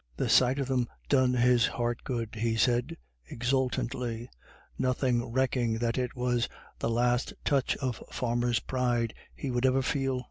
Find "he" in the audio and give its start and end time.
2.33-2.55, 9.35-9.51